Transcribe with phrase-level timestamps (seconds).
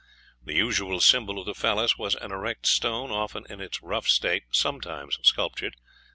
[0.43, 4.45] "The usual symbol of the Phallus was an erect stone, often in its rough state,
[4.49, 5.75] sometimes sculptured."